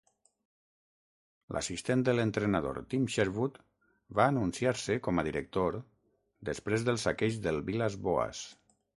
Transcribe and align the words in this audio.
L'assistent 1.55 1.99
de 2.05 2.13
l'entrenador 2.15 2.79
Tim 2.93 3.03
Sherwood 3.15 3.59
va 4.19 4.25
anunciar-se 4.33 4.95
com 5.09 5.21
a 5.21 5.25
director 5.27 5.77
després 6.49 6.87
del 6.89 6.99
saqueig 7.03 7.37
de 7.45 7.53
Villas-Boas. 7.69 8.41